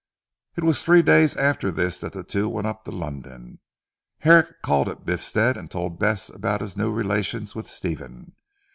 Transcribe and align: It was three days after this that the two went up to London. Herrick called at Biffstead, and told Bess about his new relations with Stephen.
It 0.55 0.63
was 0.63 0.81
three 0.81 1.03
days 1.03 1.35
after 1.37 1.71
this 1.71 1.99
that 1.99 2.13
the 2.13 2.23
two 2.23 2.49
went 2.49 2.65
up 2.65 2.85
to 2.85 2.91
London. 2.91 3.59
Herrick 4.21 4.59
called 4.63 4.89
at 4.89 5.05
Biffstead, 5.05 5.55
and 5.57 5.69
told 5.69 5.99
Bess 5.99 6.27
about 6.31 6.61
his 6.61 6.75
new 6.75 6.91
relations 6.91 7.53
with 7.53 7.69
Stephen. 7.69 8.33